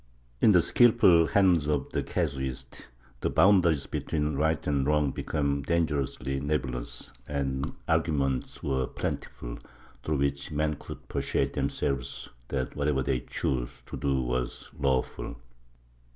[0.39, 2.87] In the skilful hands of the casuists,
[3.19, 9.59] the boundaries between right and wrong became dangerously nebulous, and arguments were plentiful
[10.01, 15.35] through which men could persuade themselves that whatever they chose to do was lawful.